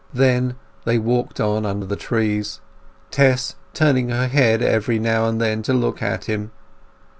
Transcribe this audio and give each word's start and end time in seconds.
They 0.11 0.29
then 0.85 1.03
walked 1.03 1.39
on 1.39 1.63
under 1.63 1.85
the 1.85 1.95
trees, 1.95 2.59
Tess 3.11 3.53
turning 3.75 4.09
her 4.09 4.25
head 4.27 4.63
every 4.63 4.97
now 4.97 5.27
and 5.27 5.39
then 5.39 5.61
to 5.61 5.73
look 5.73 6.01
at 6.01 6.25
him. 6.25 6.49